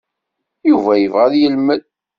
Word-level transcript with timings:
Yuba 0.69 0.91
yebɣa 0.97 1.23
ad 1.27 1.33
yelmed. 1.41 1.81